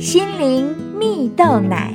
[0.00, 1.94] 心灵蜜豆奶。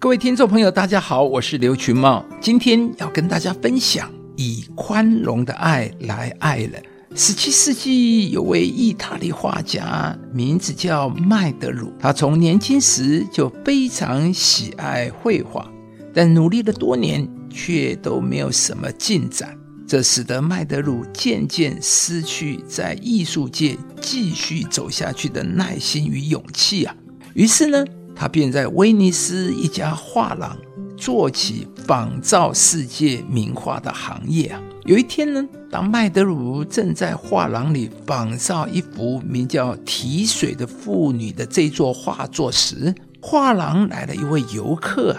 [0.00, 6.82] 各位听众朋友，大家好，我是刘群茂，今天要跟大家分享以宽容的爱来爱人。
[7.14, 15.64] 十七世纪有位意大利画家，名字叫麦德鲁，他从年轻时就非常喜爱绘画，
[16.12, 19.56] 但努力了多年，却都没有什么进展。
[19.86, 26.96] 这使得麦德鲁渐渐失去在艺术界继续走下去的耐心与勇气啊！
[27.34, 27.84] 于是呢，
[28.16, 30.56] 他便在威尼斯一家画廊
[30.96, 34.62] 做起仿造世界名画的行业啊！
[34.86, 45.14] 有一天呢，当麦德鲁正在画廊里仿造一幅名叫《提水的妇女》的这座画作时，画廊来了一位游客！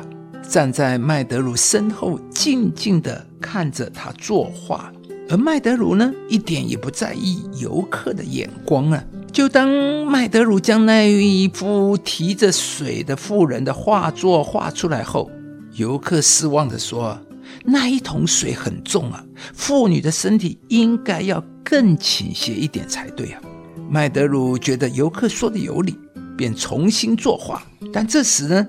[0.50, 4.92] 站在麦德鲁身后，静静地看着他作画，
[5.30, 9.04] 而麦德鲁呢，一点也不在意游客的眼光啊。
[9.32, 9.70] 就当
[10.06, 15.30] 麦德鲁将那一幅提着水的妇人的画作画出来后，
[15.74, 17.20] 游客失望地说
[17.66, 23.42] ：“那一桶水很重啊，妇女的身体应该要更倾斜一点才对啊。”
[23.90, 25.98] 麦德鲁觉得游客说的有理，
[26.38, 27.62] 便重新作画。
[27.92, 28.68] 但这时呢？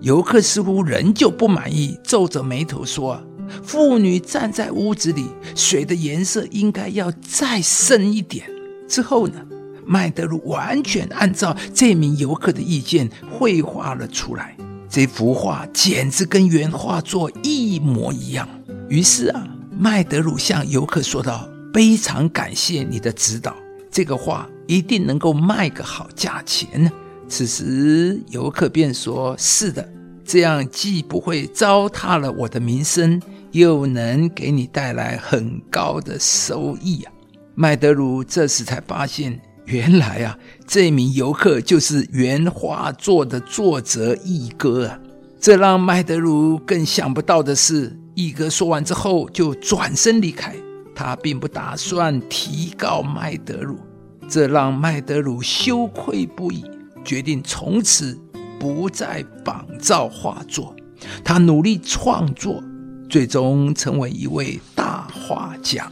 [0.00, 3.20] 游客似乎仍旧不满意，皱着眉头说
[3.64, 8.48] ：“妇女站在屋子里，水的颜色应该要再深一点。”
[8.88, 9.34] 之后呢，
[9.84, 14.56] 麦德鲁完全按照这名游客的意见绘画了出来。
[14.88, 18.48] 这幅画简直跟原画作一模一样。
[18.88, 19.46] 于是啊，
[19.76, 23.54] 麦德鲁向游客说道：“非常感谢你的指导，
[23.90, 26.90] 这个画一定能够卖个好价钱呢。”
[27.28, 29.86] 此时，游客便说：“是的，
[30.24, 33.20] 这样既不会糟蹋了我的名声，
[33.52, 37.12] 又能给你带来很高的收益啊！”
[37.54, 44.98] 麦德鲁这时才发现，原来啊，这名游客就是原画作的作者易哥啊！
[45.38, 50.56] 这让麦德鲁更想不到的是，易哥说完之后就转身离开，
[50.94, 53.76] 他并不打算提告麦德鲁，
[54.28, 56.64] 这让麦德鲁羞愧不已。
[57.08, 58.20] 决定从此
[58.60, 60.76] 不再仿造画作，
[61.24, 62.62] 他努力创作，
[63.08, 65.90] 最终成为一位大画家。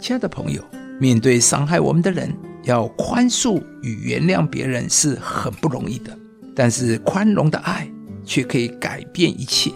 [0.00, 0.64] 亲爱的朋友，
[0.98, 6.16] 面对伤害我们的人，要宽恕与原谅别人是很不容易的，
[6.56, 7.86] 但是宽容的爱
[8.24, 9.70] 却可以改变一切。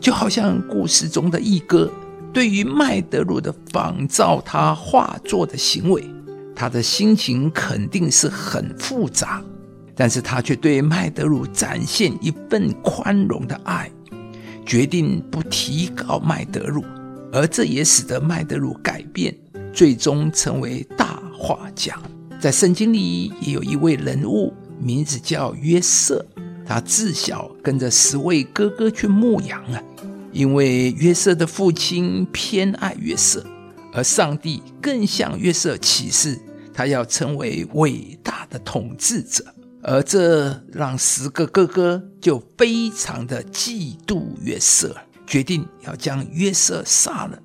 [0.00, 1.88] 就好像故事中的一哥，
[2.32, 6.04] 对于麦德鲁的仿造他画作的行为，
[6.52, 9.40] 他的心情肯定是很复杂。
[9.96, 13.90] 但是他却对麦德鲁展现一份宽容的爱，
[14.66, 16.84] 决定不提高麦德鲁，
[17.32, 19.34] 而这也使得麦德鲁改变，
[19.72, 21.98] 最终成为大画家。
[22.38, 26.22] 在圣经里也有一位人物，名字叫约瑟，
[26.66, 29.82] 他自小跟着十位哥哥去牧羊啊，
[30.30, 33.42] 因为约瑟的父亲偏爱约瑟，
[33.94, 36.38] 而上帝更向约瑟启示，
[36.74, 39.42] 他要成为伟大的统治者。
[39.88, 47.38] 而这让十个哥哥就非常的嫉妒约瑟，决定要将约瑟杀了，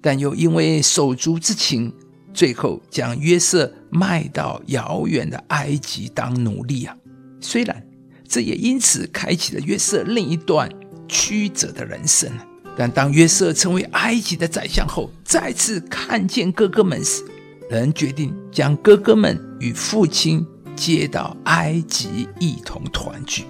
[0.00, 1.92] 但又因为手足之情，
[2.32, 6.96] 最后将约瑟卖到遥远的埃及当奴隶啊！
[7.38, 7.86] 虽然
[8.26, 10.66] 这也因此开启了约瑟另一段
[11.06, 12.32] 曲折的人生，
[12.78, 17.22] 但当约瑟成为埃及的宰相后，再次看见哥哥们时，
[17.68, 20.46] 人决定将哥哥们与父亲。
[20.76, 23.44] 接到埃及一同团聚，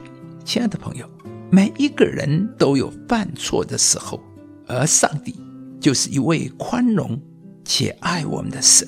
[0.44, 1.08] 亲爱的朋友，
[1.50, 4.20] 每一个人都有犯错的时候，
[4.66, 5.34] 而上帝
[5.80, 7.20] 就是一位宽容
[7.64, 8.86] 且爱我们的神。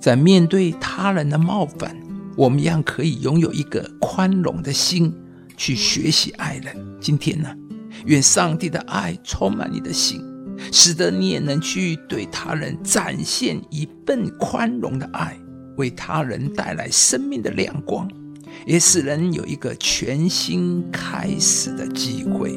[0.00, 1.96] 在面对他人的冒犯，
[2.36, 5.12] 我们一样可以拥有一个宽容的心，
[5.56, 6.76] 去学习爱人。
[7.00, 7.54] 今天呢，
[8.06, 10.20] 愿上帝的爱充满你的心，
[10.72, 15.38] 使得你也能去对他人展现一份宽容的爱。
[15.78, 18.06] 为他人带来生命的亮光，
[18.66, 22.52] 也使人有一个全新开始的机会。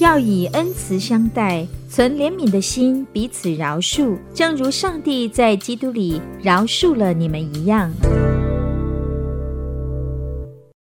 [0.00, 7.90] 要以恩慈相待，存怜悯的心，彼此饶恕，正如上帝在基督里饶恕了你们一样。